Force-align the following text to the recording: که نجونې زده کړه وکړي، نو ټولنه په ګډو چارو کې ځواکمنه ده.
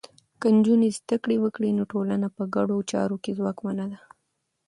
که 0.39 0.47
نجونې 0.57 0.89
زده 0.97 1.15
کړه 1.23 1.35
وکړي، 1.41 1.69
نو 1.77 1.83
ټولنه 1.91 2.27
په 2.35 2.43
ګډو 2.55 2.77
چارو 2.91 3.17
کې 3.23 3.31
ځواکمنه 3.39 3.85
ده. 3.91 3.99